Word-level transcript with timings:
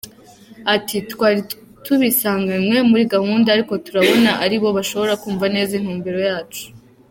Ati 0.75 0.97
“Twari 1.11 1.41
tubisanganywe 1.85 2.77
muri 2.89 3.03
gahunda, 3.13 3.47
ariko 3.55 3.73
turabona 3.85 4.31
ari 4.43 4.55
bo 4.61 4.69
bashobora 4.77 5.13
kumva 5.21 5.45
neza 5.55 5.71
intumbero 5.79 6.19
yacu. 6.29 6.63